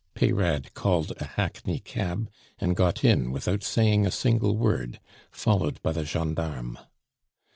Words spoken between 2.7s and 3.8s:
got in without